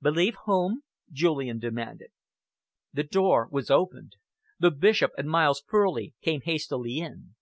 "Believe 0.00 0.36
whom?" 0.44 0.82
Julian 1.10 1.58
demanded. 1.58 2.12
The 2.92 3.02
door 3.02 3.48
was 3.50 3.68
opened. 3.68 4.12
The 4.60 4.70
Bishop 4.70 5.10
and 5.18 5.28
Miles 5.28 5.64
Furley 5.66 6.14
came 6.22 6.42
hastily 6.42 6.98
in. 6.98 7.34